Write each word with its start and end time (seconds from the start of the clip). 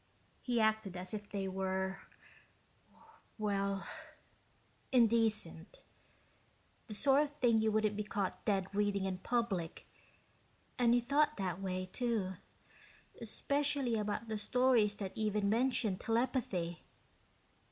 He 0.41 0.59
acted 0.59 0.97
as 0.97 1.13
if 1.13 1.29
they 1.29 1.47
were... 1.47 1.99
well, 3.37 3.87
indecent. 4.91 5.83
The 6.87 6.95
sort 6.95 7.21
of 7.21 7.33
thing 7.35 7.61
you 7.61 7.71
wouldn't 7.71 7.95
be 7.95 8.01
caught 8.01 8.43
dead 8.43 8.73
reading 8.73 9.05
in 9.05 9.19
public. 9.19 9.85
And 10.79 10.95
he 10.95 11.01
thought 11.01 11.37
that 11.37 11.61
way, 11.61 11.85
too, 11.85 12.33
especially 13.21 13.93
about 13.95 14.27
the 14.27 14.39
stories 14.39 14.95
that 14.95 15.11
even 15.15 15.47
mentioned 15.49 15.99
telepathy. 15.99 16.83